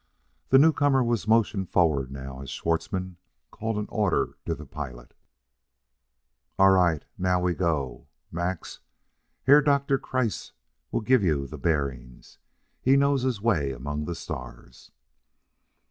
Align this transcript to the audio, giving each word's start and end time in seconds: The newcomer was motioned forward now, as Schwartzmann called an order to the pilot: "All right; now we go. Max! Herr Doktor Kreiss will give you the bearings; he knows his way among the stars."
The 0.49 0.57
newcomer 0.57 1.03
was 1.03 1.27
motioned 1.27 1.69
forward 1.69 2.09
now, 2.11 2.41
as 2.41 2.49
Schwartzmann 2.49 3.17
called 3.51 3.77
an 3.77 3.85
order 3.89 4.35
to 4.47 4.55
the 4.55 4.65
pilot: 4.65 5.13
"All 6.57 6.71
right; 6.71 7.05
now 7.19 7.39
we 7.39 7.53
go. 7.53 8.07
Max! 8.31 8.79
Herr 9.43 9.61
Doktor 9.61 9.99
Kreiss 9.99 10.53
will 10.91 11.01
give 11.01 11.21
you 11.21 11.45
the 11.45 11.59
bearings; 11.59 12.39
he 12.81 12.97
knows 12.97 13.21
his 13.21 13.41
way 13.41 13.73
among 13.73 14.05
the 14.05 14.15
stars." 14.15 14.89